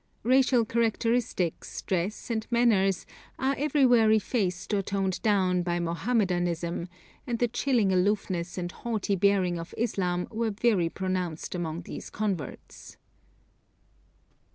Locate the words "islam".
9.77-10.27